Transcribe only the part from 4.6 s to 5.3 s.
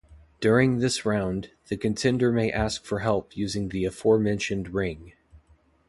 ring.